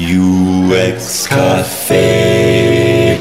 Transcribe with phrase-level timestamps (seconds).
[0.00, 3.18] UX Café.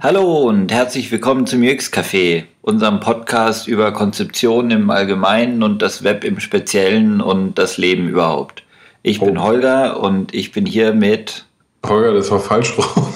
[0.00, 6.02] Hallo und herzlich willkommen zum UX Café, unserem Podcast über Konzeption im Allgemeinen und das
[6.02, 8.64] Web im Speziellen und das Leben überhaupt.
[9.04, 9.42] Ich bin oh.
[9.42, 11.46] Holger und ich bin hier mit.
[11.86, 13.14] Holger, das war falsch rum.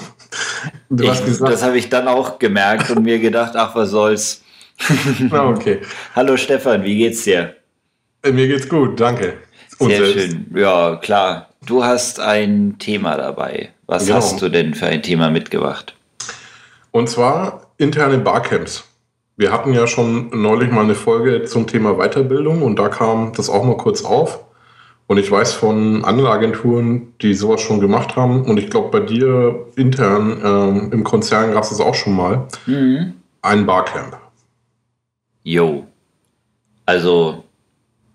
[0.89, 1.51] Du ich, hast gesagt.
[1.51, 4.43] Das habe ich dann auch gemerkt und mir gedacht, ach, was soll's.
[5.19, 5.81] Na, okay.
[6.15, 7.53] Hallo Stefan, wie geht's dir?
[8.23, 9.33] Äh, mir geht's gut, danke.
[9.83, 10.31] Und Sehr selbst?
[10.31, 10.47] schön.
[10.55, 11.49] Ja, klar.
[11.65, 13.69] Du hast ein Thema dabei.
[13.85, 14.17] Was genau.
[14.17, 15.93] hast du denn für ein Thema mitgebracht?
[16.91, 18.85] Und zwar interne Barcamps.
[19.35, 23.49] Wir hatten ja schon neulich mal eine Folge zum Thema Weiterbildung und da kam das
[23.49, 24.39] auch mal kurz auf.
[25.07, 28.45] Und ich weiß von anderen Agenturen, die sowas schon gemacht haben.
[28.45, 32.47] Und ich glaube, bei dir intern ähm, im Konzern gab es das auch schon mal.
[32.65, 33.13] Mhm.
[33.41, 34.17] Ein Barcamp.
[35.43, 35.85] Jo.
[36.85, 37.42] Also,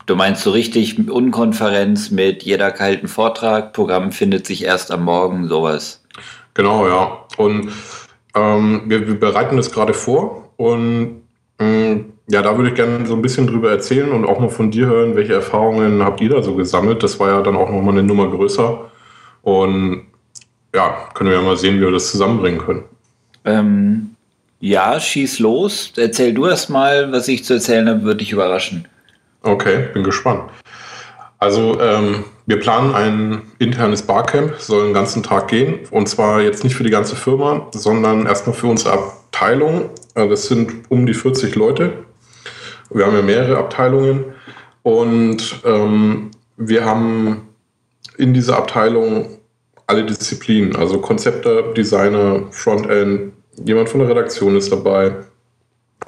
[0.09, 5.49] du meinst so richtig Unkonferenz mit jeder kalten Vortrag, Programm findet sich erst am Morgen,
[5.49, 6.03] sowas.
[6.55, 7.25] Genau, ja.
[7.37, 7.71] Und
[8.35, 11.21] ähm, wir, wir, bereiten das gerade vor und
[11.61, 14.51] mh, mm, ja, da würde ich gerne so ein bisschen drüber erzählen und auch mal
[14.51, 17.03] von dir hören, welche Erfahrungen habt ihr da so gesammelt?
[17.03, 18.91] Das war ja dann auch nochmal eine Nummer größer.
[19.43, 20.03] Und
[20.75, 22.85] ja, können wir ja mal sehen, wie wir das zusammenbringen können.
[23.47, 24.11] Ähm,
[24.61, 25.93] ja, schieß los.
[25.97, 28.87] Erzähl du erst mal, was ich zu erzählen habe, würde dich überraschen.
[29.43, 30.51] Okay, bin gespannt.
[31.39, 35.81] Also ähm, wir planen ein internes Barcamp, soll den ganzen Tag gehen.
[35.91, 39.91] Und zwar jetzt nicht für die ganze Firma, sondern erstmal für unsere Abteilung.
[40.15, 41.93] Äh, das sind um die 40 Leute.
[42.91, 44.25] Wir haben ja mehrere Abteilungen
[44.83, 47.49] und ähm, wir haben
[48.17, 49.39] in dieser Abteilung
[49.87, 53.33] alle Disziplinen, also Konzepte, Designer, Frontend,
[53.65, 55.15] jemand von der Redaktion ist dabei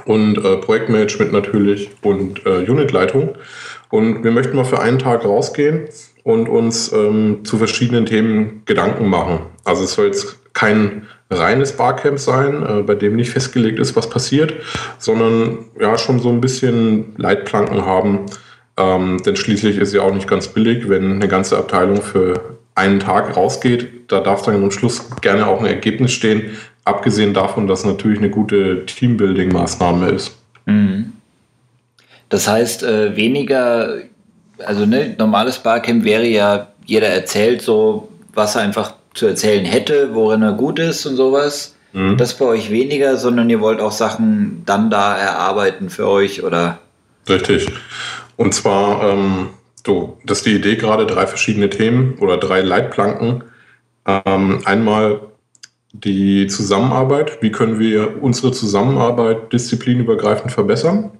[0.04, 3.36] und äh, Projektmanagement natürlich und äh, Unitleitung.
[3.90, 5.88] Und wir möchten mal für einen Tag rausgehen
[6.22, 9.40] und uns ähm, zu verschiedenen Themen Gedanken machen.
[9.64, 14.10] Also es soll jetzt kein reines Barcamp sein, äh, bei dem nicht festgelegt ist, was
[14.10, 14.54] passiert,
[14.98, 18.26] sondern ja schon so ein bisschen Leitplanken haben.
[18.76, 23.00] Ähm, denn schließlich ist ja auch nicht ganz billig, wenn eine ganze Abteilung für einen
[23.00, 24.10] Tag rausgeht.
[24.10, 28.30] Da darf dann am Schluss gerne auch ein Ergebnis stehen, abgesehen davon, dass natürlich eine
[28.30, 30.36] gute Teambuilding-Maßnahme ist.
[30.66, 31.12] Mhm.
[32.28, 33.98] Das heißt, äh, weniger,
[34.58, 40.14] also ne, normales Barcamp wäre ja, jeder erzählt so, was er einfach zu erzählen hätte,
[40.14, 41.74] worin er gut ist und sowas.
[41.92, 42.16] Mhm.
[42.16, 46.78] Das bei euch weniger, sondern ihr wollt auch Sachen dann da erarbeiten für euch oder?
[47.28, 47.68] Richtig.
[48.36, 49.50] Und zwar, ähm,
[49.84, 53.44] so, das ist die Idee gerade, drei verschiedene Themen oder drei Leitplanken.
[54.06, 55.20] Ähm, einmal
[55.92, 57.42] die Zusammenarbeit.
[57.42, 61.10] Wie können wir unsere Zusammenarbeit disziplinübergreifend verbessern?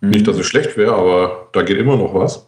[0.00, 0.10] Mhm.
[0.10, 2.46] Nicht, dass es schlecht wäre, aber da geht immer noch was.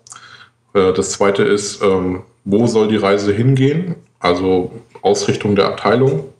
[0.74, 3.96] Äh, das zweite ist, ähm, wo soll die Reise hingehen?
[4.22, 6.32] also Ausrichtung der Abteilung.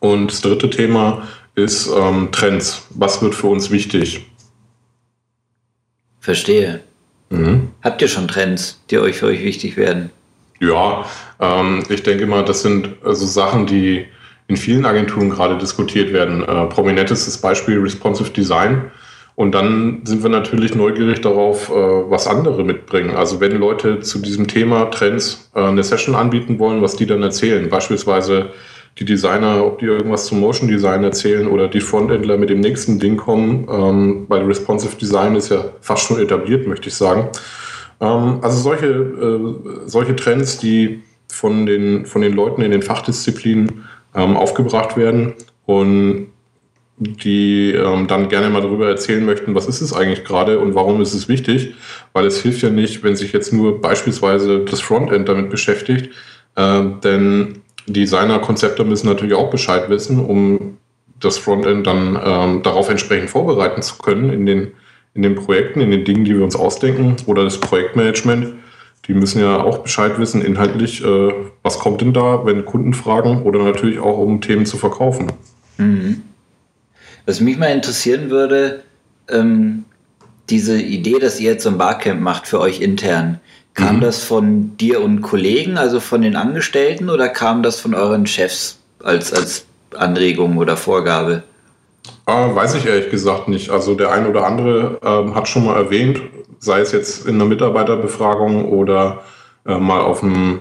[0.00, 2.86] Und das dritte Thema ist ähm, Trends.
[2.90, 4.26] Was wird für uns wichtig?
[6.20, 6.80] Verstehe.
[7.30, 7.70] Mhm.
[7.82, 10.10] Habt ihr schon Trends, die euch für euch wichtig werden?
[10.60, 11.04] Ja,
[11.40, 14.06] ähm, ich denke mal, das sind also Sachen, die
[14.48, 16.42] in vielen Agenturen gerade diskutiert werden.
[16.42, 18.90] Äh, prominentestes Beispiel Responsive Design.
[19.34, 23.16] Und dann sind wir natürlich neugierig darauf, äh, was andere mitbringen.
[23.16, 27.22] Also wenn Leute zu diesem Thema Trends äh, eine Session anbieten wollen, was die dann
[27.22, 27.68] erzählen.
[27.68, 28.50] Beispielsweise
[28.98, 32.98] die Designer, ob die irgendwas zum Motion Design erzählen oder die Frontendler mit dem nächsten
[32.98, 37.28] Ding kommen, ähm, weil Responsive Design ist ja fast schon etabliert, möchte ich sagen.
[38.00, 43.86] Ähm, also solche, äh, solche Trends, die von den, von den Leuten in den Fachdisziplinen
[44.14, 45.34] ähm, aufgebracht werden
[45.66, 46.28] und
[46.98, 51.00] die ähm, dann gerne mal darüber erzählen möchten, was ist es eigentlich gerade und warum
[51.00, 51.74] ist es wichtig,
[52.12, 56.10] weil es hilft ja nicht, wenn sich jetzt nur beispielsweise das Frontend damit beschäftigt,
[56.54, 60.78] äh, denn Designer-Konzepte müssen natürlich auch Bescheid wissen, um
[61.18, 64.72] das Frontend dann ähm, darauf entsprechend vorbereiten zu können in den,
[65.14, 68.54] in den Projekten, in den Dingen, die wir uns ausdenken oder das Projektmanagement.
[69.08, 71.32] Die müssen ja auch Bescheid wissen, inhaltlich, äh,
[71.62, 75.32] was kommt denn da, wenn Kunden fragen oder natürlich auch, um Themen zu verkaufen.
[75.76, 76.22] Mhm.
[77.26, 78.82] Was mich mal interessieren würde,
[79.28, 79.84] ähm,
[80.50, 83.40] diese Idee, dass ihr jetzt so ein Barcamp macht für euch intern,
[83.74, 84.00] kam mhm.
[84.00, 88.78] das von dir und Kollegen, also von den Angestellten, oder kam das von euren Chefs
[89.02, 89.64] als, als
[89.96, 91.42] Anregung oder Vorgabe?
[92.26, 93.70] Äh, weiß ich ehrlich gesagt nicht.
[93.70, 96.20] Also der ein oder andere äh, hat schon mal erwähnt,
[96.62, 99.24] sei es jetzt in einer Mitarbeiterbefragung oder
[99.66, 100.60] äh, mal auf einem,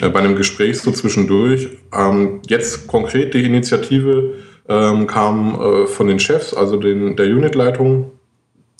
[0.00, 1.70] äh, bei einem Gespräch so zwischendurch.
[1.92, 4.34] Ähm, jetzt konkret die Initiative
[4.68, 8.12] ähm, kam äh, von den Chefs, also den, der Unitleitung,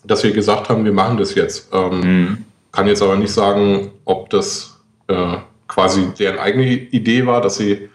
[0.04, 1.70] dass wir gesagt haben, wir machen das jetzt.
[1.72, 2.44] Ähm, mhm.
[2.70, 5.38] Kann jetzt aber nicht sagen, ob das äh,
[5.68, 7.88] quasi deren eigene Idee war, dass sie,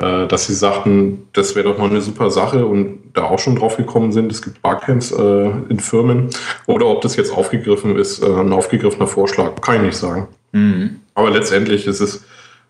[0.00, 3.56] äh, dass sie sagten, das wäre doch mal eine super Sache und da auch schon
[3.56, 6.30] drauf gekommen sind, es gibt Barcamps äh, in Firmen.
[6.66, 10.28] Oder ob das jetzt aufgegriffen ist, äh, ein aufgegriffener Vorschlag, kann ich nicht sagen.
[10.52, 11.00] Mhm.
[11.14, 12.24] Aber letztendlich ist es,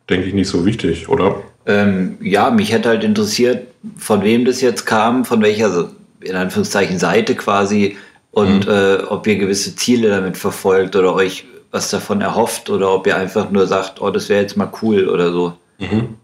[0.09, 1.37] denke ich, nicht so wichtig, oder?
[1.67, 5.89] Ähm, ja, mich hätte halt interessiert, von wem das jetzt kam, von welcher,
[6.21, 7.97] in Anführungszeichen, Seite quasi
[8.33, 8.73] und mhm.
[8.73, 13.17] äh, ob ihr gewisse Ziele damit verfolgt oder euch was davon erhofft oder ob ihr
[13.17, 15.53] einfach nur sagt, oh, das wäre jetzt mal cool oder so.
[15.79, 16.17] Mhm.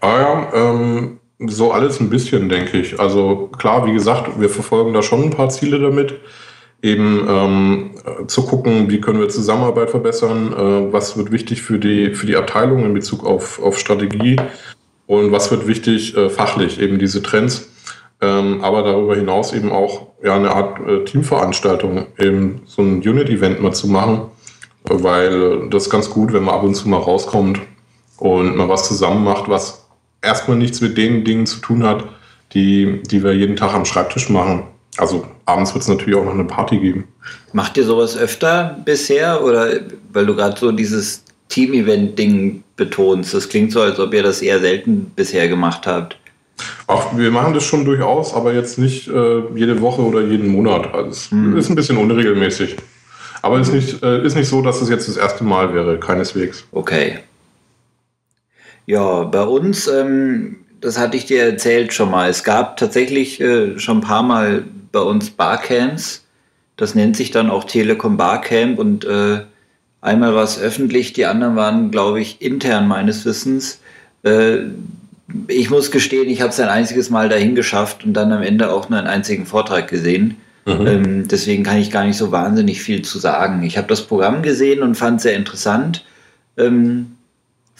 [0.00, 2.98] Ah ja, ähm, so alles ein bisschen, denke ich.
[2.98, 6.14] Also klar, wie gesagt, wir verfolgen da schon ein paar Ziele damit.
[6.80, 7.90] Eben ähm,
[8.28, 12.36] zu gucken, wie können wir Zusammenarbeit verbessern, äh, was wird wichtig für die, für die
[12.36, 14.36] Abteilung in Bezug auf, auf Strategie
[15.08, 17.68] und was wird wichtig äh, fachlich, eben diese Trends.
[18.20, 23.60] Ähm, aber darüber hinaus eben auch ja, eine Art äh, Teamveranstaltung, eben so ein Unit-Event
[23.60, 24.26] mal zu machen,
[24.84, 27.60] weil das ist ganz gut, wenn man ab und zu mal rauskommt
[28.18, 29.87] und mal was zusammen macht, was
[30.22, 32.04] erstmal nichts mit den Dingen zu tun hat,
[32.52, 34.64] die, die wir jeden Tag am Schreibtisch machen.
[34.96, 37.04] Also abends wird es natürlich auch noch eine Party geben.
[37.52, 39.80] Macht ihr sowas öfter bisher oder
[40.12, 43.34] weil du gerade so dieses Team-Event-Ding betonst?
[43.34, 46.18] Das klingt so, als ob ihr das eher selten bisher gemacht habt.
[46.88, 50.92] Ach, wir machen das schon durchaus, aber jetzt nicht äh, jede Woche oder jeden Monat.
[50.92, 51.56] Also es hm.
[51.56, 52.76] ist ein bisschen unregelmäßig.
[53.42, 55.98] Aber es ist nicht, äh, ist nicht so, dass es jetzt das erste Mal wäre,
[55.98, 56.64] keineswegs.
[56.72, 57.18] Okay.
[58.88, 63.78] Ja, bei uns, ähm, das hatte ich dir erzählt schon mal, es gab tatsächlich äh,
[63.78, 66.24] schon ein paar Mal bei uns Barcamps.
[66.78, 69.40] Das nennt sich dann auch Telekom Barcamp und äh,
[70.00, 73.80] einmal war es öffentlich, die anderen waren, glaube ich, intern meines Wissens.
[74.22, 74.60] Äh,
[75.48, 78.72] ich muss gestehen, ich habe es ein einziges Mal dahin geschafft und dann am Ende
[78.72, 80.38] auch nur einen einzigen Vortrag gesehen.
[80.64, 80.86] Mhm.
[80.86, 83.62] Ähm, deswegen kann ich gar nicht so wahnsinnig viel zu sagen.
[83.64, 86.06] Ich habe das Programm gesehen und fand es sehr interessant.
[86.56, 87.17] Ähm,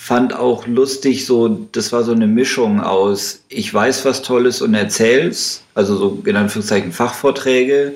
[0.01, 4.73] fand auch lustig, so, das war so eine Mischung aus, ich weiß was Tolles und
[4.73, 7.95] erzähl's, also so in Anführungszeichen Fachvorträge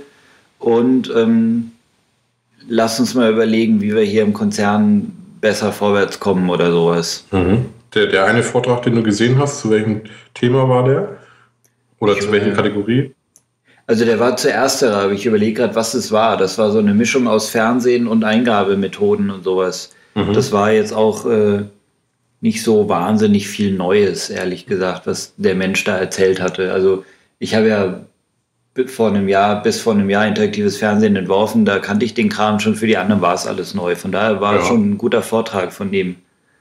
[0.58, 1.70] und ähm,
[2.69, 7.25] lass uns mal überlegen, wie wir hier im Konzern besser vorwärts kommen oder sowas.
[7.31, 7.66] Mhm.
[7.94, 10.00] Der, der eine Vortrag, den du gesehen hast, zu welchem
[10.34, 11.19] Thema war der?
[12.00, 13.14] Oder ich, zu welcher Kategorie?
[13.87, 16.37] Also der war zuerst, aber ich überlege gerade, was es war.
[16.37, 19.93] Das war so eine Mischung aus Fernsehen und Eingabemethoden und sowas.
[20.16, 20.32] Mhm.
[20.32, 21.62] Das war jetzt auch äh,
[22.42, 26.72] nicht so wahnsinnig viel Neues, ehrlich gesagt, was der Mensch da erzählt hatte.
[26.72, 27.04] Also
[27.38, 28.00] ich habe ja
[28.86, 32.58] vor einem Jahr, bis vor einem Jahr interaktives Fernsehen entworfen, da kannte ich den Kram
[32.58, 33.94] schon, für die anderen war es alles neu.
[33.94, 34.64] Von daher war ja.
[34.64, 36.16] schon ein guter Vortrag von dem.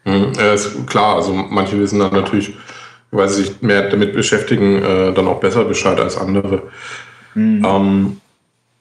[0.06, 2.54] Mhm, ja, ist klar, also manche wissen dann natürlich,
[3.10, 6.62] weil sie sich mehr damit beschäftigen, äh, dann auch besser Bescheid als andere.
[7.34, 7.66] Mhm.
[7.66, 8.22] Ähm,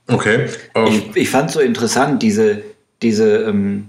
[0.06, 0.48] okay.
[0.74, 2.62] Ähm, ich, ich fand so interessant, diese,
[3.00, 3.86] diese, ähm,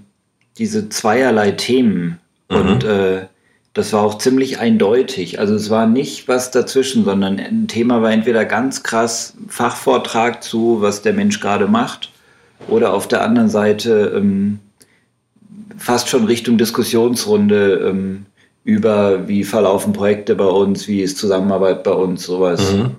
[0.58, 2.21] diese zweierlei Themen.
[2.52, 2.58] Mhm.
[2.58, 3.26] Und äh,
[3.74, 5.40] das war auch ziemlich eindeutig.
[5.40, 10.82] Also es war nicht was dazwischen, sondern ein Thema war entweder ganz krass Fachvortrag zu,
[10.82, 12.12] was der Mensch gerade macht,
[12.68, 14.60] oder auf der anderen Seite ähm,
[15.78, 18.26] fast schon Richtung Diskussionsrunde ähm,
[18.64, 22.74] über, wie verlaufen Projekte bei uns, wie ist Zusammenarbeit bei uns, sowas.
[22.74, 22.92] Mhm.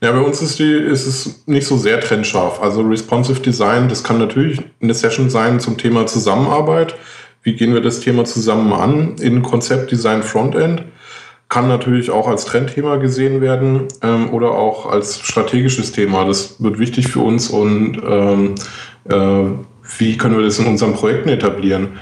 [0.00, 2.60] Ja, bei uns ist, die, ist es nicht so sehr trennscharf.
[2.62, 6.94] Also Responsive Design, das kann natürlich eine Session sein zum Thema Zusammenarbeit.
[7.42, 10.84] Wie gehen wir das Thema zusammen an in Konzept Design Frontend?
[11.48, 16.26] Kann natürlich auch als Trendthema gesehen werden ähm, oder auch als strategisches Thema.
[16.26, 18.54] Das wird wichtig für uns und ähm,
[19.08, 19.44] äh,
[19.96, 21.98] wie können wir das in unseren Projekten etablieren.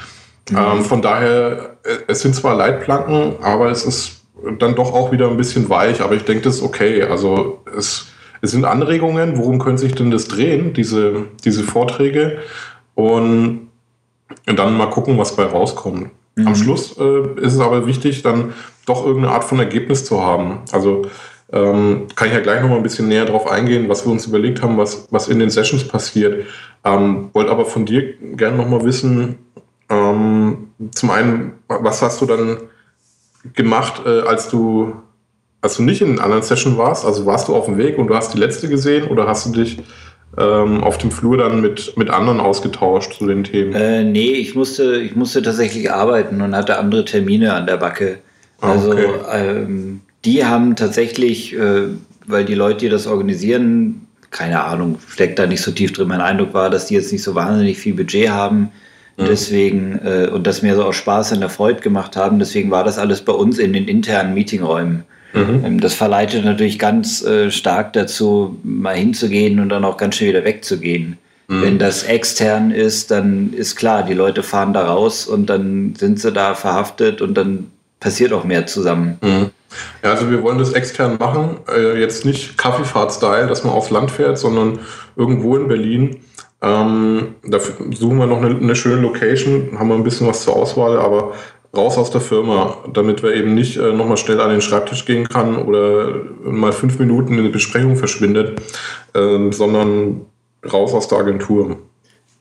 [0.51, 0.57] Mhm.
[0.57, 4.23] Ähm, von daher, äh, es sind zwar Leitplanken, aber es ist
[4.59, 7.03] dann doch auch wieder ein bisschen weich, aber ich denke, das ist okay.
[7.03, 8.07] Also es,
[8.43, 12.39] es sind Anregungen, worum könnte sich denn das drehen, diese, diese Vorträge?
[12.95, 13.66] Und,
[14.47, 16.11] und dann mal gucken, was bei rauskommt.
[16.37, 16.47] Mhm.
[16.47, 18.53] Am Schluss äh, ist es aber wichtig, dann
[18.85, 20.61] doch irgendeine Art von Ergebnis zu haben.
[20.73, 21.03] Also
[21.53, 24.27] ähm, kann ich ja gleich noch mal ein bisschen näher drauf eingehen, was wir uns
[24.27, 26.47] überlegt haben, was, was in den Sessions passiert.
[26.85, 29.39] Ähm, wollte aber von dir gerne noch mal wissen,
[29.89, 32.59] ähm, zum einen, was hast du dann
[33.55, 34.95] gemacht, äh, als du
[35.63, 37.05] als du nicht in einer anderen Session warst?
[37.05, 39.51] Also warst du auf dem Weg und du hast die letzte gesehen oder hast du
[39.51, 39.79] dich
[40.37, 43.73] auf dem Flur dann mit, mit anderen ausgetauscht zu den Themen?
[43.73, 48.19] Äh, nee, ich musste, ich musste tatsächlich arbeiten und hatte andere Termine an der Backe.
[48.61, 49.09] Ah, also okay.
[49.33, 51.89] ähm, die haben tatsächlich, äh,
[52.27, 56.09] weil die Leute, die das organisieren, keine Ahnung, steckt da nicht so tief drin.
[56.09, 58.71] Mein Eindruck war, dass die jetzt nicht so wahnsinnig viel Budget haben.
[59.17, 59.25] Mhm.
[59.29, 62.85] Deswegen, äh, und das mir so auch Spaß an der Freude gemacht haben, deswegen war
[62.85, 65.05] das alles bei uns in den internen Meetingräumen.
[65.33, 65.65] Mhm.
[65.65, 70.31] Ähm, das verleitet natürlich ganz äh, stark dazu, mal hinzugehen und dann auch ganz schnell
[70.31, 71.19] wieder wegzugehen.
[71.49, 71.63] Mhm.
[71.63, 76.21] Wenn das extern ist, dann ist klar, die Leute fahren da raus und dann sind
[76.21, 79.19] sie da verhaftet und dann passiert auch mehr zusammen.
[79.23, 79.51] Mhm.
[80.03, 84.11] Ja, also wir wollen das extern machen, äh, jetzt nicht Kaffeefahrt-Style, dass man aufs Land
[84.11, 84.79] fährt, sondern
[85.17, 86.21] irgendwo in Berlin.
[86.63, 90.57] Ähm, da suchen wir noch eine, eine, schöne Location, haben wir ein bisschen was zur
[90.57, 91.35] Auswahl, aber
[91.77, 95.29] raus aus der Firma, damit wir eben nicht äh, nochmal schnell an den Schreibtisch gehen
[95.29, 98.61] kann oder mal fünf Minuten in eine Besprechung verschwindet,
[99.15, 100.23] äh, sondern
[100.73, 101.77] raus aus der Agentur.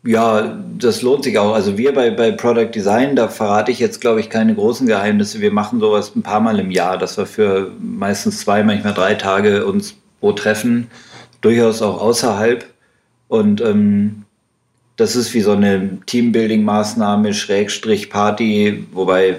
[0.04, 1.54] Ja, das lohnt sich auch.
[1.54, 5.42] Also wir bei, bei Product Design, da verrate ich jetzt, glaube ich, keine großen Geheimnisse.
[5.42, 9.15] Wir machen sowas ein paar Mal im Jahr, dass wir für meistens zwei, manchmal drei
[9.15, 10.92] Tage uns wo treffen,
[11.42, 12.65] durchaus auch außerhalb.
[13.27, 14.25] Und ähm,
[14.97, 19.37] das ist wie so eine Teambuilding-Maßnahme, Schrägstrich Party, wobei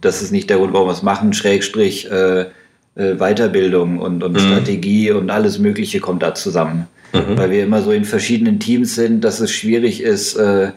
[0.00, 2.46] das ist nicht der Grund, warum wir es machen, Schrägstrich äh,
[2.94, 4.38] äh, Weiterbildung und, und mhm.
[4.38, 6.88] Strategie und alles Mögliche kommt da zusammen.
[7.12, 7.38] Mhm.
[7.38, 10.72] Weil wir immer so in verschiedenen Teams sind, dass es schwierig ist, äh,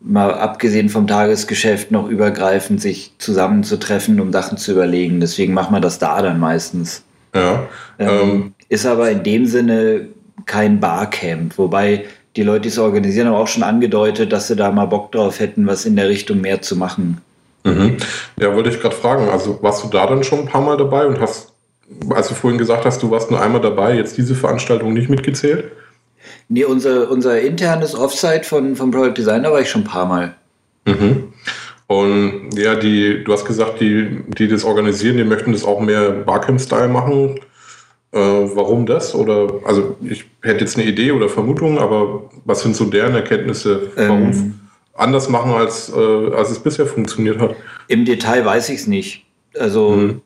[0.00, 5.20] mal abgesehen vom Tagesgeschäft noch übergreifend sich zusammenzutreffen, um Sachen zu überlegen.
[5.20, 7.04] Deswegen machen wir das da dann meistens.
[7.34, 7.66] Ja.
[7.98, 10.08] Ähm, ähm, ist aber in dem Sinne
[10.46, 12.04] kein Barcamp, wobei
[12.36, 15.40] die Leute, die es organisieren, haben auch schon angedeutet, dass sie da mal Bock drauf
[15.40, 17.20] hätten, was in der Richtung mehr zu machen.
[17.64, 17.96] Mhm.
[18.38, 19.28] Ja, wollte ich gerade fragen.
[19.28, 21.54] Also warst du da dann schon ein paar Mal dabei und hast
[22.10, 25.70] als du vorhin gesagt hast, du warst nur einmal dabei, jetzt diese Veranstaltung nicht mitgezählt?
[26.48, 30.34] Nee, unser, unser internes Offsite von, vom Product Designer war ich schon ein paar Mal.
[30.86, 31.32] Mhm.
[31.86, 36.10] Und ja, die, du hast gesagt, die, die das organisieren, die möchten das auch mehr
[36.10, 37.40] Barcamp-Style machen.
[38.14, 39.14] Äh, warum das?
[39.14, 43.90] Oder also ich hätte jetzt eine Idee oder Vermutung, aber was sind so deren Erkenntnisse?
[43.96, 44.60] Warum ähm,
[44.94, 47.56] anders machen, als, äh, als es bisher funktioniert hat?
[47.88, 49.24] Im Detail weiß ich es nicht.
[49.58, 50.20] Also mhm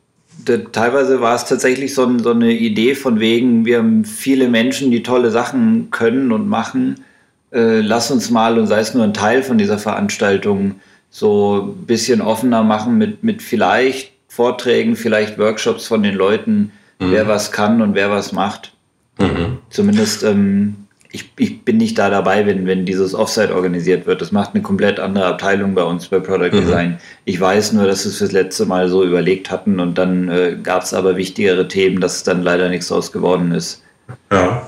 [0.71, 5.03] teilweise war es tatsächlich so, so, eine Idee von wegen, wir haben viele Menschen, die
[5.03, 7.03] tolle Sachen können und machen.
[7.51, 10.75] Äh, lass uns mal, und sei es nur ein Teil von dieser Veranstaltung,
[11.09, 17.11] so ein bisschen offener machen mit, mit vielleicht Vorträgen, vielleicht Workshops von den Leuten, mhm.
[17.11, 18.73] wer was kann und wer was macht.
[19.17, 19.57] Mhm.
[19.69, 24.21] Zumindest ähm, ich, ich bin nicht da dabei, wenn, wenn dieses Offsite organisiert wird.
[24.21, 26.61] Das macht eine komplett andere Abteilung bei uns bei Product mhm.
[26.61, 26.99] Design.
[27.25, 30.57] Ich weiß nur, dass wir es fürs letzte Mal so überlegt hatten und dann äh,
[30.61, 33.83] gab es aber wichtigere Themen, dass dann leider nichts draus geworden ist.
[34.31, 34.67] Ja.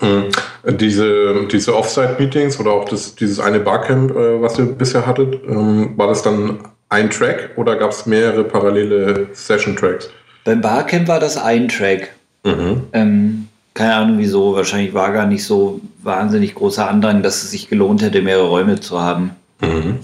[0.00, 0.28] Mhm.
[0.76, 5.92] Diese, diese Offsite-Meetings oder auch das, dieses eine Barcamp, äh, was ihr bisher hattet, ähm,
[5.96, 6.58] war das dann
[6.88, 10.10] ein Track oder gab es mehrere parallele Session-Tracks?
[10.44, 12.14] Beim Barcamp war das ein Track.
[12.44, 12.82] Mhm.
[12.92, 17.68] Ähm, keine Ahnung wieso, wahrscheinlich war gar nicht so wahnsinnig großer Andrang, dass es sich
[17.68, 19.30] gelohnt hätte, mehrere Räume zu haben.
[19.60, 19.98] Mhm.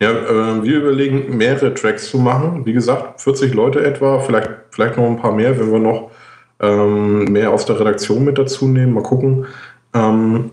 [0.00, 2.66] Ja, äh, wir überlegen, mehrere Tracks zu machen.
[2.66, 6.10] Wie gesagt, 40 Leute etwa, vielleicht, vielleicht noch ein paar mehr, wenn wir noch
[6.60, 8.92] ähm, mehr aus der Redaktion mit dazu nehmen.
[8.92, 9.46] Mal gucken.
[9.94, 10.50] Ähm,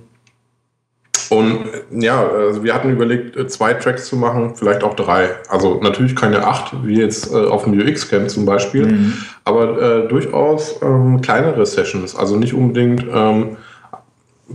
[1.33, 5.29] und ja, also wir hatten überlegt, äh, zwei Tracks zu machen, vielleicht auch drei.
[5.49, 9.13] Also natürlich keine acht, wie jetzt äh, auf dem UX-Camp zum Beispiel, mhm.
[9.43, 12.15] aber äh, durchaus ähm, kleinere Sessions.
[12.15, 13.57] Also nicht unbedingt ähm,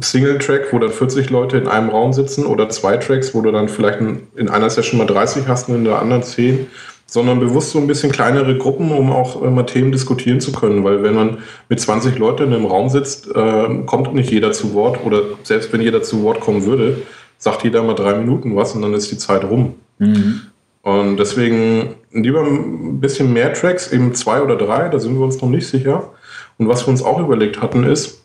[0.01, 3.69] Single-Track, wo dann 40 Leute in einem Raum sitzen oder zwei Tracks, wo du dann
[3.69, 6.67] vielleicht in, in einer Session mal 30 hast und in der anderen 10
[7.11, 10.85] sondern bewusst so ein bisschen kleinere Gruppen, um auch immer Themen diskutieren zu können.
[10.85, 11.38] Weil wenn man
[11.71, 15.73] mit 20 Leuten in einem Raum sitzt, äh, kommt nicht jeder zu Wort oder selbst
[15.73, 16.99] wenn jeder zu Wort kommen würde,
[17.38, 19.77] sagt jeder mal drei Minuten was und dann ist die Zeit rum.
[19.99, 20.43] Mhm.
[20.83, 25.41] Und deswegen lieber ein bisschen mehr Tracks, eben zwei oder drei, da sind wir uns
[25.41, 26.12] noch nicht sicher.
[26.59, 28.23] Und was wir uns auch überlegt hatten, ist,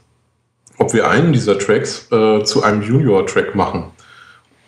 [0.78, 3.86] ob wir einen dieser Tracks äh, zu einem Junior-Track machen.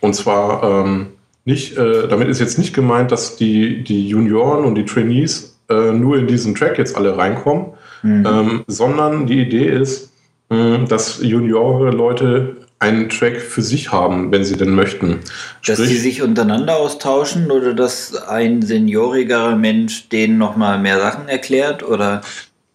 [0.00, 1.08] Und zwar ähm,
[1.46, 5.92] nicht, äh, damit ist jetzt nicht gemeint, dass die, die Junioren und die Trainees äh,
[5.92, 7.66] nur in diesen Track jetzt alle reinkommen,
[8.02, 8.26] mhm.
[8.26, 10.12] ähm, sondern die Idee ist,
[10.50, 15.20] äh, dass Juniore-Leute einen Track für sich haben, wenn sie denn möchten.
[15.62, 21.28] Sprich, dass sie sich untereinander austauschen oder dass ein seniorigerer Mensch denen nochmal mehr Sachen
[21.28, 22.22] erklärt oder?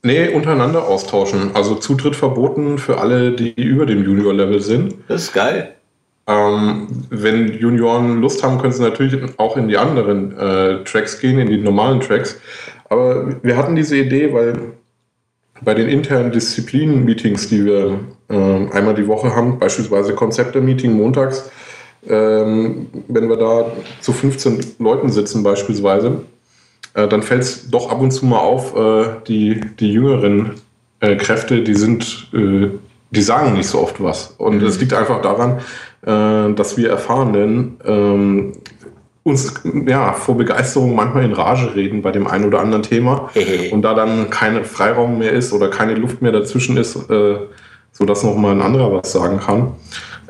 [0.01, 1.51] Nee, untereinander austauschen.
[1.55, 4.95] Also Zutritt verboten für alle, die über dem Junior-Level sind.
[5.09, 5.75] Das ist geil.
[6.31, 11.39] Ähm, wenn Junioren Lust haben, können sie natürlich auch in die anderen äh, Tracks gehen,
[11.39, 12.39] in die normalen Tracks.
[12.89, 14.53] Aber wir hatten diese Idee, weil
[15.61, 18.35] bei den internen Disziplinen-Meetings, die wir äh,
[18.71, 21.51] einmal die Woche haben, beispielsweise Konzepte-Meeting montags,
[22.07, 23.65] ähm, wenn wir da
[24.00, 26.21] zu 15 Leuten sitzen beispielsweise,
[26.93, 30.55] äh, dann fällt es doch ab und zu mal auf, äh, die, die jüngeren
[31.01, 32.69] äh, Kräfte, die sind, äh,
[33.11, 34.33] die sagen nicht so oft was.
[34.38, 34.81] Und es mhm.
[34.81, 35.59] liegt einfach daran,
[36.03, 38.53] äh, dass wir Erfahrenen ähm,
[39.24, 39.53] uns
[39.86, 43.29] ja vor Begeisterung manchmal in Rage reden bei dem einen oder anderen Thema
[43.72, 47.38] und da dann kein Freiraum mehr ist oder keine Luft mehr dazwischen ist, äh,
[47.91, 49.74] so dass noch mal ein anderer was sagen kann.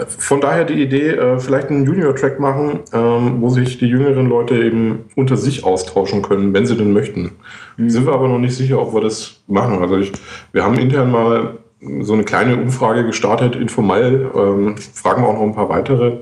[0.08, 4.56] Von daher die Idee, äh, vielleicht einen Junior-Track machen, ähm, wo sich die jüngeren Leute
[4.56, 7.32] eben unter sich austauschen können, wenn sie denn möchten.
[7.78, 7.90] Mhm.
[7.90, 9.80] Sind wir aber noch nicht sicher, ob wir das machen.
[9.80, 10.12] Also ich,
[10.54, 11.58] wir haben intern mal
[12.02, 16.20] so eine kleine Umfrage gestartet, informell, ähm, fragen wir auch noch ein paar weitere.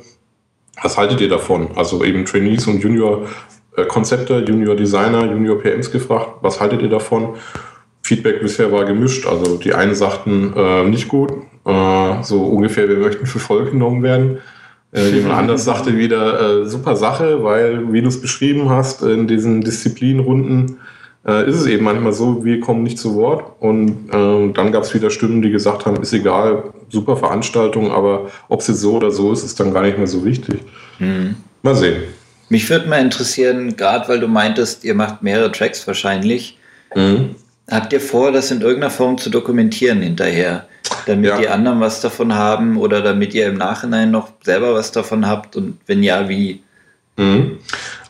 [0.82, 1.70] Was haltet ihr davon?
[1.76, 7.36] Also eben Trainees und Junior-Konzepte, Junior-Designer, Junior-PMs gefragt, was haltet ihr davon?
[8.02, 9.28] Feedback bisher war gemischt.
[9.28, 11.32] Also die einen sagten äh, nicht gut,
[11.66, 14.38] äh, so ungefähr, wir möchten für voll genommen werden.
[14.94, 19.28] Äh, jemand anders sagte wieder, äh, super Sache, weil, wie du es beschrieben hast, in
[19.28, 20.78] diesen Disziplinrunden
[21.30, 23.54] äh, ist es eben manchmal so, wir kommen nicht zu Wort.
[23.60, 28.32] Und äh, dann gab es wieder Stimmen, die gesagt haben, ist egal, super Veranstaltung, aber
[28.48, 30.62] ob es jetzt so oder so ist, ist dann gar nicht mehr so wichtig.
[30.98, 31.36] Mhm.
[31.62, 32.04] Mal sehen.
[32.50, 36.58] Mich würde mal interessieren, gerade weil du meintest, ihr macht mehrere Tracks wahrscheinlich.
[36.96, 37.36] Mhm.
[37.70, 40.66] Habt ihr vor, das in irgendeiner Form zu dokumentieren hinterher?
[41.06, 41.38] Damit ja.
[41.38, 45.56] die anderen was davon haben oder damit ihr im Nachhinein noch selber was davon habt
[45.56, 46.64] und wenn ja, wie?
[47.20, 47.58] Mhm.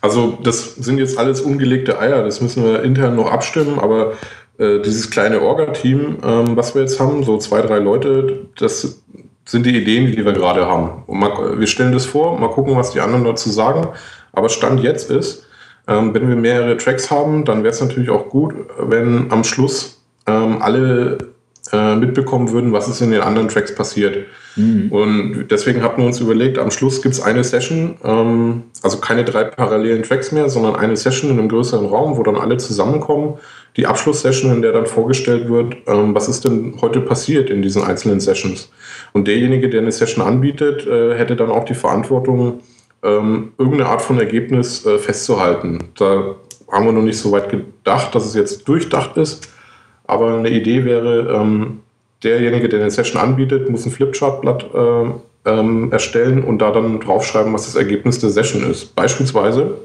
[0.00, 4.12] Also das sind jetzt alles ungelegte Eier, das müssen wir intern noch abstimmen, aber
[4.58, 9.02] äh, dieses kleine Orga-Team, ähm, was wir jetzt haben, so zwei, drei Leute, das
[9.44, 11.02] sind die Ideen, die wir gerade haben.
[11.06, 13.88] Und mal, wir stellen das vor, mal gucken, was die anderen dazu sagen.
[14.32, 15.44] Aber Stand jetzt ist,
[15.88, 20.00] ähm, wenn wir mehrere Tracks haben, dann wäre es natürlich auch gut, wenn am Schluss
[20.28, 21.18] ähm, alle
[21.72, 24.26] äh, mitbekommen würden, was ist in den anderen Tracks passiert.
[24.56, 24.90] Mhm.
[24.90, 29.24] Und deswegen hatten wir uns überlegt, am Schluss gibt es eine Session, ähm, also keine
[29.24, 33.34] drei parallelen Tracks mehr, sondern eine Session in einem größeren Raum, wo dann alle zusammenkommen.
[33.76, 37.82] Die Abschlusssession, in der dann vorgestellt wird, ähm, was ist denn heute passiert in diesen
[37.84, 38.70] einzelnen Sessions.
[39.12, 42.60] Und derjenige, der eine Session anbietet, äh, hätte dann auch die Verantwortung,
[43.02, 45.78] ähm, irgendeine Art von Ergebnis äh, festzuhalten.
[45.96, 46.36] Da
[46.70, 49.48] haben wir noch nicht so weit gedacht, dass es jetzt durchdacht ist.
[50.10, 51.80] Aber eine Idee wäre, ähm,
[52.22, 57.52] derjenige, der eine Session anbietet, muss ein Flipchartblatt äh, ähm, erstellen und da dann draufschreiben,
[57.52, 58.94] was das Ergebnis der Session ist.
[58.94, 59.78] Beispielsweise,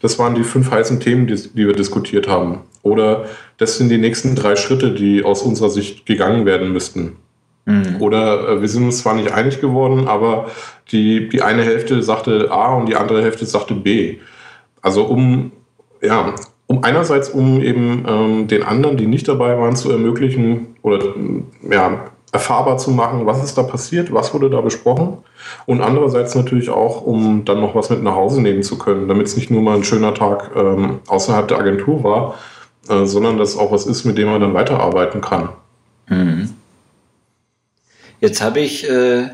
[0.00, 2.60] das waren die fünf heißen Themen, die, die wir diskutiert haben.
[2.82, 3.24] Oder
[3.58, 7.16] das sind die nächsten drei Schritte, die aus unserer Sicht gegangen werden müssten.
[7.64, 7.96] Mhm.
[8.00, 10.46] Oder äh, wir sind uns zwar nicht einig geworden, aber
[10.92, 14.18] die, die eine Hälfte sagte A und die andere Hälfte sagte B.
[14.80, 15.50] Also um,
[16.00, 16.34] ja,
[16.66, 21.14] um einerseits um eben ähm, den anderen, die nicht dabei waren, zu ermöglichen oder
[21.70, 25.18] ja, erfahrbar zu machen, was ist da passiert, was wurde da besprochen
[25.64, 29.26] und andererseits natürlich auch, um dann noch was mit nach Hause nehmen zu können, damit
[29.26, 32.34] es nicht nur mal ein schöner Tag ähm, außerhalb der Agentur war,
[32.88, 35.50] äh, sondern dass auch was ist, mit dem man dann weiterarbeiten kann.
[36.08, 36.50] Mhm.
[38.20, 39.28] Jetzt habe ich äh,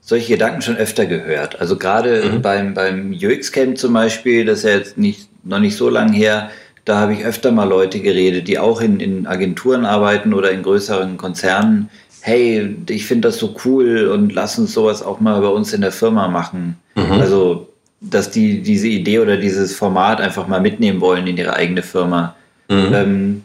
[0.00, 1.60] solche Gedanken schon öfter gehört.
[1.60, 2.42] Also gerade mhm.
[2.42, 6.50] beim, beim UX-Camp zum Beispiel, das ist ja jetzt nicht, noch nicht so lange her,
[6.84, 10.62] da habe ich öfter mal Leute geredet, die auch in, in Agenturen arbeiten oder in
[10.62, 11.90] größeren Konzernen.
[12.22, 15.80] Hey, ich finde das so cool und lass uns sowas auch mal bei uns in
[15.80, 16.76] der Firma machen.
[16.94, 17.12] Mhm.
[17.12, 17.68] Also,
[18.00, 22.34] dass die diese Idee oder dieses Format einfach mal mitnehmen wollen in ihre eigene Firma.
[22.68, 22.94] Mhm.
[22.94, 23.42] Ähm,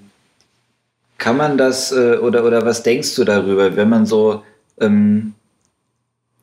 [1.18, 4.44] kann man das äh, oder, oder was denkst du darüber, wenn man so
[4.80, 5.34] ähm,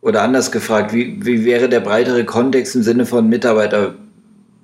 [0.01, 3.95] oder anders gefragt, wie, wie wäre der breitere Kontext im Sinne von Mitarbeiter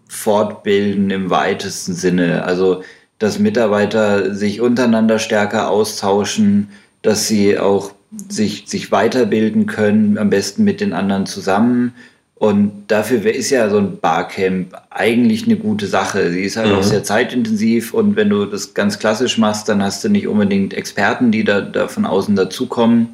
[0.08, 2.44] fortbilden im weitesten Sinne?
[2.44, 2.82] Also,
[3.18, 6.70] dass Mitarbeiter sich untereinander stärker austauschen,
[7.02, 7.92] dass sie auch
[8.28, 11.94] sich, sich weiterbilden können, am besten mit den anderen zusammen.
[12.36, 16.30] Und dafür ist ja so ein Barcamp eigentlich eine gute Sache.
[16.30, 16.76] Sie ist halt mhm.
[16.76, 20.72] auch sehr zeitintensiv und wenn du das ganz klassisch machst, dann hast du nicht unbedingt
[20.72, 23.08] Experten, die da, da von außen dazukommen.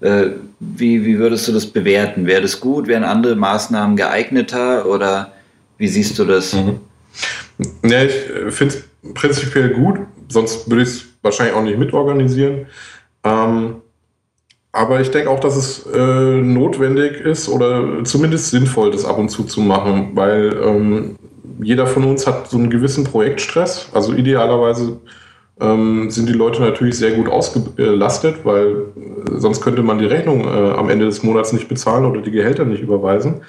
[0.00, 2.26] Äh, wie, wie würdest du das bewerten?
[2.26, 2.86] Wäre das gut?
[2.86, 5.33] Wären andere Maßnahmen geeigneter oder
[5.84, 6.54] wie siehst du das?
[6.54, 6.80] Mhm.
[7.84, 12.66] Ja, ich äh, finde es prinzipiell gut, sonst würde ich es wahrscheinlich auch nicht mitorganisieren.
[13.22, 13.76] Ähm,
[14.72, 19.28] aber ich denke auch, dass es äh, notwendig ist oder zumindest sinnvoll, das ab und
[19.28, 21.16] zu zu machen, weil ähm,
[21.62, 23.90] jeder von uns hat so einen gewissen Projektstress.
[23.92, 25.00] Also idealerweise
[25.60, 30.46] ähm, sind die Leute natürlich sehr gut ausgelastet, weil äh, sonst könnte man die Rechnung
[30.46, 33.42] äh, am Ende des Monats nicht bezahlen oder die Gehälter nicht überweisen.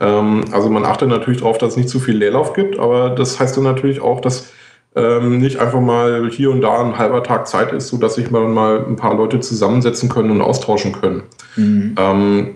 [0.00, 3.38] Ähm, also man achtet natürlich darauf, dass es nicht zu viel Leerlauf gibt, aber das
[3.38, 4.52] heißt dann natürlich auch, dass
[4.96, 8.48] ähm, nicht einfach mal hier und da ein halber Tag Zeit ist, sodass sich mal,
[8.48, 11.22] mal ein paar Leute zusammensetzen können und austauschen können.
[11.56, 11.94] Mhm.
[11.96, 12.54] Ähm,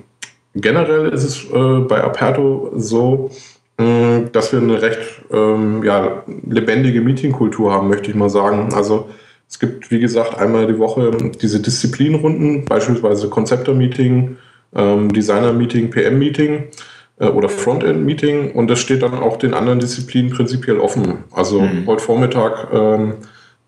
[0.55, 3.31] generell ist es äh, bei Aperto so,
[3.77, 5.01] dass wir eine recht
[5.33, 8.73] ähm, ja, lebendige Meetingkultur haben, möchte ich mal sagen.
[8.73, 9.09] Also
[9.49, 11.11] es gibt, wie gesagt, einmal die Woche
[11.43, 14.37] diese Disziplinrunden, beispielsweise Konzeptor-Meeting,
[14.77, 16.69] ähm, Designer-Meeting, PM-Meeting
[17.18, 21.24] oder Frontend-Meeting und das steht dann auch den anderen Disziplinen prinzipiell offen.
[21.31, 21.87] Also mhm.
[21.87, 23.14] heute Vormittag ähm,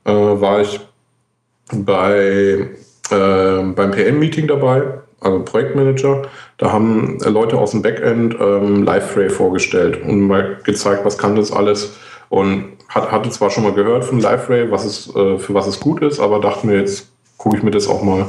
[0.05, 0.81] äh, war ich
[1.73, 2.69] bei,
[3.11, 4.83] äh, beim PM-Meeting dabei.
[5.21, 6.23] also Projektmanager.
[6.59, 11.53] Da haben Leute aus dem Backend ähm, LiveRay vorgestellt und mal gezeigt, was kann das
[11.53, 11.97] alles.
[12.29, 15.81] Und hat, hatte zwar schon mal gehört von LiveRay, was es, äh, für was es
[15.81, 18.27] gut ist, aber dachte mir, jetzt gucke ich mir das auch mal,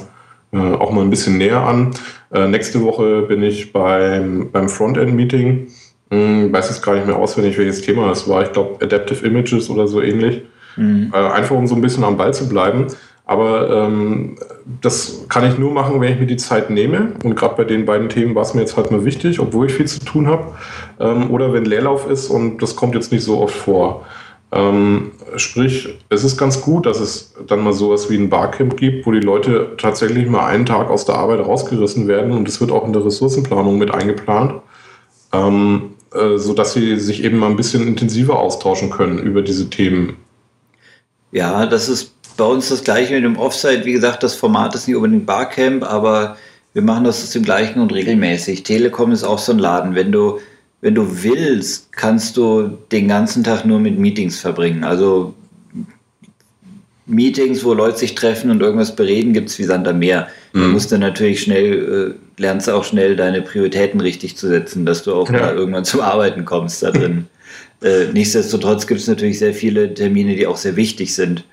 [0.60, 1.92] äh, auch mal ein bisschen näher an.
[2.34, 5.68] Äh, nächste Woche bin ich beim, beim Frontend-Meeting.
[6.10, 8.44] Hm, weiß jetzt gar nicht mehr auswendig, welches Thema das war.
[8.44, 10.42] Ich glaube, Adaptive Images oder so ähnlich.
[10.78, 11.12] Mhm.
[11.14, 12.88] Äh, einfach um so ein bisschen am Ball zu bleiben.
[13.26, 14.38] Aber ähm,
[14.82, 17.12] das kann ich nur machen, wenn ich mir die Zeit nehme.
[17.26, 19.74] Und gerade bei den beiden Themen war es mir jetzt halt mal wichtig, obwohl ich
[19.74, 20.56] viel zu tun habe.
[21.00, 24.06] Ähm, oder wenn Leerlauf ist und das kommt jetzt nicht so oft vor.
[24.54, 29.06] Ähm, sprich, es ist ganz gut, dass es dann mal sowas wie ein Barcamp gibt,
[29.06, 32.72] wo die Leute tatsächlich mal einen Tag aus der Arbeit rausgerissen werden und es wird
[32.72, 34.62] auch in der Ressourcenplanung mit eingeplant,
[35.34, 40.18] ähm, äh, sodass sie sich eben mal ein bisschen intensiver austauschen können über diese Themen.
[41.32, 43.86] Ja, das ist bei uns das gleiche mit dem Offsite.
[43.86, 46.38] Wie gesagt, das Format ist nicht unbedingt Barcamp, aber
[46.74, 48.64] wir machen das aus dem gleichen und regelmäßig.
[48.64, 49.96] Telekom ist auch so ein Laden.
[49.96, 50.40] Wenn du,
[50.82, 54.84] wenn du willst, kannst du den ganzen Tag nur mit Meetings verbringen.
[54.84, 55.34] Also
[57.08, 60.28] Meetings, wo Leute sich treffen und irgendwas bereden, gibt es wie Sand am Meer.
[60.54, 60.62] Mhm.
[60.62, 65.04] Du musst dann natürlich schnell, äh, lernst auch schnell deine Prioritäten richtig zu setzen, dass
[65.04, 65.40] du auch ja.
[65.40, 67.28] mal irgendwann zum Arbeiten kommst da drin.
[67.82, 71.46] äh, nichtsdestotrotz gibt es natürlich sehr viele Termine, die auch sehr wichtig sind.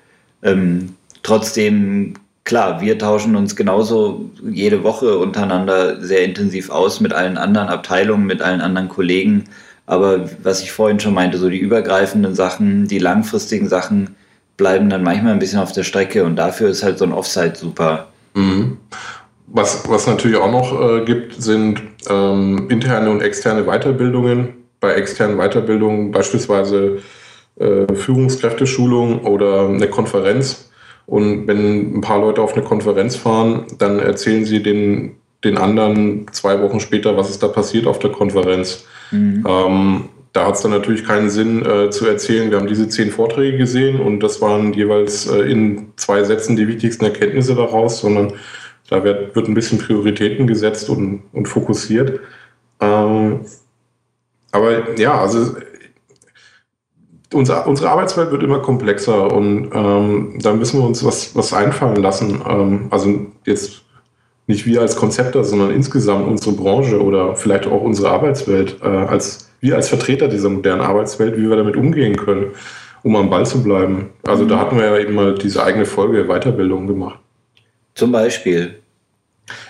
[0.43, 7.37] Ähm, trotzdem, klar, wir tauschen uns genauso jede Woche untereinander sehr intensiv aus mit allen
[7.37, 9.45] anderen Abteilungen, mit allen anderen Kollegen.
[9.85, 14.15] Aber was ich vorhin schon meinte, so die übergreifenden Sachen, die langfristigen Sachen
[14.57, 17.55] bleiben dann manchmal ein bisschen auf der Strecke und dafür ist halt so ein Offsite
[17.55, 18.07] super.
[18.33, 18.77] Mhm.
[19.47, 24.53] Was, was natürlich auch noch äh, gibt, sind ähm, interne und externe Weiterbildungen.
[24.79, 26.99] Bei externen Weiterbildungen beispielsweise
[27.59, 30.69] äh, Führungskräfteschulung oder eine Konferenz.
[31.05, 36.25] Und wenn ein paar Leute auf eine Konferenz fahren, dann erzählen sie den, den anderen
[36.31, 38.85] zwei Wochen später, was ist da passiert auf der Konferenz.
[39.11, 39.45] Mhm.
[39.47, 43.09] Ähm, da hat es dann natürlich keinen Sinn äh, zu erzählen, wir haben diese zehn
[43.09, 48.33] Vorträge gesehen und das waren jeweils äh, in zwei Sätzen die wichtigsten Erkenntnisse daraus, sondern
[48.89, 52.19] da wird, wird ein bisschen Prioritäten gesetzt und, und fokussiert.
[52.81, 53.45] Ähm,
[54.51, 55.55] aber ja, also
[57.33, 61.95] unser, unsere Arbeitswelt wird immer komplexer und ähm, da müssen wir uns was, was einfallen
[61.95, 62.41] lassen.
[62.45, 63.83] Ähm, also jetzt
[64.47, 69.44] nicht wir als Konzepter, sondern insgesamt unsere Branche oder vielleicht auch unsere Arbeitswelt, äh, als
[69.65, 72.51] wir als Vertreter dieser modernen Arbeitswelt, wie wir damit umgehen können,
[73.01, 74.11] um am Ball zu bleiben.
[74.23, 77.19] Also da hatten wir ja eben mal diese eigene Folge Weiterbildung gemacht.
[77.95, 78.75] Zum Beispiel.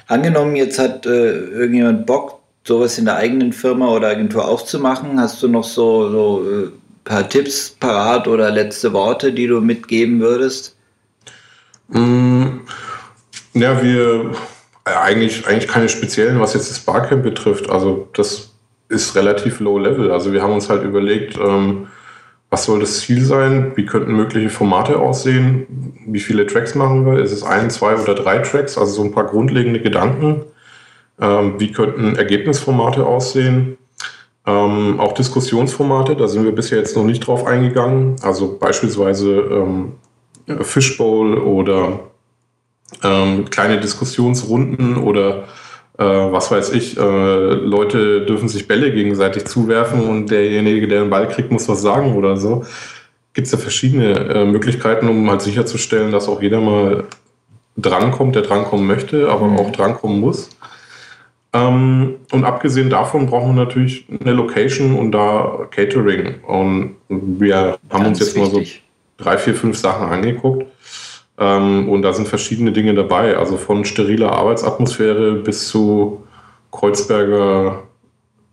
[0.07, 4.79] Angenommen, jetzt hat äh, irgendjemand Bock, sowas in der eigenen Firma oder Agentur auch zu
[4.79, 6.69] machen, hast du noch so, so äh,
[7.03, 10.75] paar Tipps parat oder letzte Worte, die du mitgeben würdest?
[11.87, 12.45] Mm,
[13.53, 14.31] ja, wir
[14.85, 17.69] äh, eigentlich, eigentlich keine speziellen, was jetzt das Barcamp betrifft.
[17.69, 18.54] Also das
[18.89, 20.11] ist relativ low level.
[20.11, 21.87] Also wir haben uns halt überlegt, ähm,
[22.49, 23.73] was soll das Ziel sein?
[23.75, 25.65] Wie könnten mögliche Formate aussehen?
[26.07, 27.21] Wie viele Tracks machen wir?
[27.21, 28.77] Ist es ein, zwei oder drei Tracks?
[28.77, 30.43] Also so ein paar grundlegende Gedanken.
[31.19, 33.77] Ähm, wie könnten Ergebnisformate aussehen?
[34.45, 38.17] Ähm, auch Diskussionsformate, da sind wir bisher jetzt noch nicht drauf eingegangen.
[38.21, 39.93] Also beispielsweise ähm,
[40.61, 42.01] Fishbowl oder
[43.03, 45.45] ähm, kleine Diskussionsrunden oder
[45.97, 51.09] äh, was weiß ich, äh, Leute dürfen sich Bälle gegenseitig zuwerfen und derjenige, der den
[51.09, 52.65] Ball kriegt, muss was sagen oder so.
[53.33, 57.05] Gibt es ja verschiedene äh, Möglichkeiten, um halt sicherzustellen, dass auch jeder mal
[57.77, 59.57] drankommt, der drankommen möchte, aber mhm.
[59.57, 60.49] auch drankommen muss.
[61.53, 66.43] Ähm, und abgesehen davon brauchen wir natürlich eine Location und da Catering.
[66.43, 68.53] Und wir haben Ganz uns jetzt wichtig.
[68.53, 70.65] mal so drei, vier, fünf Sachen angeguckt.
[71.37, 73.37] Ähm, und da sind verschiedene Dinge dabei.
[73.37, 76.23] Also von steriler Arbeitsatmosphäre bis zu
[76.71, 77.83] Kreuzberger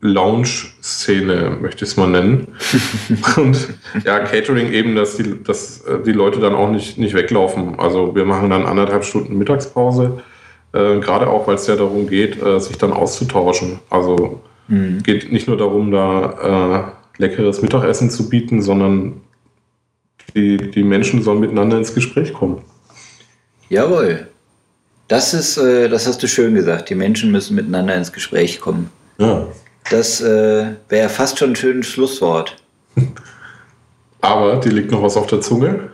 [0.01, 2.49] Lounge-Szene, möchte ich es mal nennen.
[3.37, 3.69] und
[4.05, 7.79] ja, Catering eben, dass die, dass die Leute dann auch nicht, nicht weglaufen.
[7.79, 10.21] Also wir machen dann anderthalb Stunden Mittagspause
[10.73, 13.79] äh, gerade auch, weil es ja darum geht, äh, sich dann auszutauschen.
[13.91, 15.03] Also mhm.
[15.03, 19.21] geht nicht nur darum, da äh, leckeres Mittagessen zu bieten, sondern
[20.35, 22.63] die, die Menschen sollen miteinander ins Gespräch kommen.
[23.73, 24.27] Jawohl.
[25.09, 26.91] Das ist, äh, das hast du schön gesagt.
[26.91, 28.91] Die Menschen müssen miteinander ins Gespräch kommen.
[29.17, 29.47] Ja.
[29.91, 32.63] Das äh, wäre fast schon ein schönes Schlusswort.
[34.21, 35.89] Aber dir liegt noch was auf der Zunge?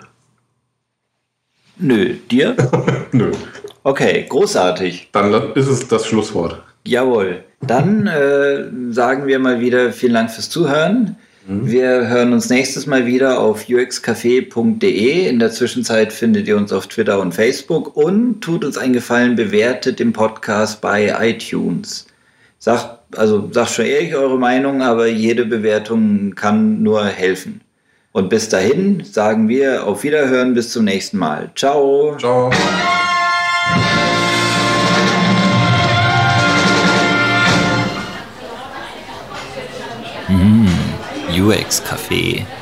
[1.77, 2.57] Nö, dir?
[3.13, 3.31] Nö.
[3.85, 5.11] Okay, großartig.
[5.13, 6.61] Dann ist es das Schlusswort.
[6.85, 7.45] Jawohl.
[7.61, 11.17] Dann äh, sagen wir mal wieder vielen Dank fürs Zuhören.
[11.49, 11.67] Mhm.
[11.67, 15.29] Wir hören uns nächstes Mal wieder auf uxcafé.de.
[15.29, 19.35] In der Zwischenzeit findet ihr uns auf Twitter und Facebook und tut uns einen Gefallen,
[19.35, 22.07] bewertet den Podcast bei iTunes.
[22.59, 27.63] Sagt, also sagt schon ehrlich eure Meinung, aber jede Bewertung kann nur helfen.
[28.13, 31.51] Und bis dahin sagen wir auf Wiederhören, bis zum nächsten Mal.
[31.55, 32.17] Ciao.
[32.19, 32.51] Ciao.
[41.39, 42.58] UX Café.